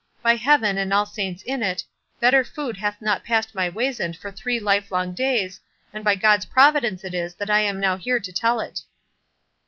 By 0.23 0.35
Heaven, 0.35 0.79
and 0.79 0.91
all 0.91 1.05
saints 1.05 1.43
in 1.43 1.61
it, 1.61 1.83
better 2.19 2.43
food 2.43 2.77
hath 2.77 2.99
not 3.03 3.23
passed 3.23 3.53
my 3.53 3.69
weasand 3.69 4.17
for 4.17 4.31
three 4.31 4.59
livelong 4.59 5.13
days, 5.13 5.59
and 5.93 6.03
by 6.03 6.15
God's 6.15 6.47
providence 6.47 7.03
it 7.03 7.13
is 7.13 7.35
that 7.35 7.51
I 7.51 7.59
am 7.59 7.79
now 7.79 7.97
here 7.97 8.19
to 8.19 8.33
tell 8.33 8.59
it." 8.61 8.81